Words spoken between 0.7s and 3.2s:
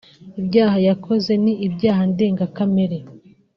yakoze ni ibyaha ndengakamere